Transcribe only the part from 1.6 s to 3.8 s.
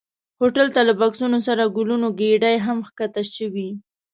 ګلونو ګېدۍ هم ښکته شوې.